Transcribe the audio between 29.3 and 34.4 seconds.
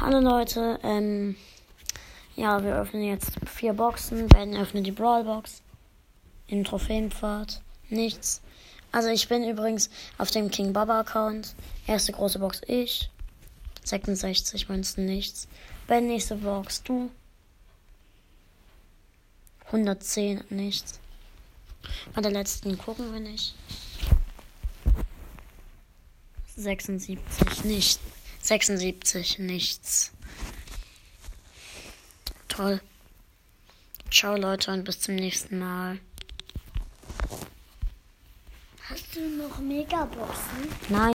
nichts. Toll. Ciao